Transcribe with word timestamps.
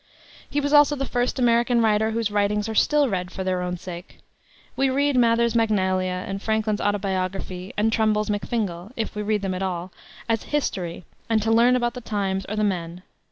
He 0.49 0.59
was 0.59 0.73
also 0.73 0.95
the 0.95 1.05
first 1.05 1.37
American 1.37 1.79
writer 1.79 2.09
whose 2.09 2.31
writings 2.31 2.67
are 2.67 2.73
still 2.73 3.07
read 3.07 3.29
for 3.29 3.43
their 3.43 3.61
own 3.61 3.77
sake. 3.77 4.17
We 4.75 4.89
read 4.89 5.15
Mather's 5.15 5.53
Magnalia, 5.53 6.25
and 6.27 6.41
Franklin's 6.41 6.81
Autobiography, 6.81 7.71
and 7.77 7.93
Trumbull's 7.93 8.29
McFingal 8.29 8.91
if 8.97 9.13
we 9.13 9.21
read 9.21 9.43
them 9.43 9.53
at 9.53 9.61
all 9.61 9.91
as 10.27 10.41
history, 10.45 11.05
and 11.29 11.39
to 11.43 11.51
learn 11.51 11.75
about 11.75 11.93
the 11.93 12.01
times 12.01 12.45
or 12.49 12.55
the 12.55 12.63
men. 12.63 13.03